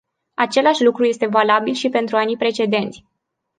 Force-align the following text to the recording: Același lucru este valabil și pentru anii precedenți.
Același 0.33 0.83
lucru 0.83 1.03
este 1.05 1.25
valabil 1.25 1.73
și 1.73 1.89
pentru 1.89 2.17
anii 2.17 2.37
precedenți. 2.37 3.03